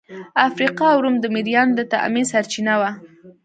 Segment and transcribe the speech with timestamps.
[0.47, 2.91] افریقا او روم د مریانو د تامین سرچینه وه.